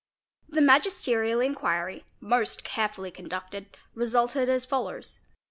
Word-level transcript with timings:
The 0.49 0.61
magisterial 0.61 1.41
i 1.41 1.43
inquiry, 1.43 2.05
most 2.19 2.63
carefully 2.63 3.11
conducted, 3.11 3.77
resulted 3.93 4.49
as 4.49 4.65
follows. 4.65 5.19